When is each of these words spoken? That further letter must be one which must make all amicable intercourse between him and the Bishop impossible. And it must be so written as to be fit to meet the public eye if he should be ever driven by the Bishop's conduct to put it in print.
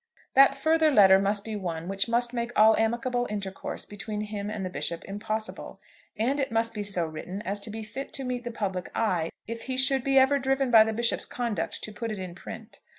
That 0.33 0.55
further 0.55 0.89
letter 0.89 1.19
must 1.19 1.43
be 1.43 1.55
one 1.55 1.87
which 1.87 2.09
must 2.09 2.33
make 2.33 2.49
all 2.55 2.75
amicable 2.75 3.27
intercourse 3.29 3.85
between 3.85 4.21
him 4.21 4.49
and 4.49 4.65
the 4.65 4.69
Bishop 4.71 5.05
impossible. 5.05 5.79
And 6.17 6.39
it 6.39 6.51
must 6.51 6.73
be 6.73 6.81
so 6.81 7.05
written 7.05 7.43
as 7.43 7.59
to 7.59 7.69
be 7.69 7.83
fit 7.83 8.11
to 8.13 8.23
meet 8.23 8.43
the 8.43 8.49
public 8.49 8.89
eye 8.95 9.29
if 9.45 9.65
he 9.65 9.77
should 9.77 10.03
be 10.03 10.17
ever 10.17 10.39
driven 10.39 10.71
by 10.71 10.83
the 10.85 10.91
Bishop's 10.91 11.27
conduct 11.27 11.83
to 11.83 11.91
put 11.93 12.11
it 12.11 12.17
in 12.17 12.33
print. 12.33 12.79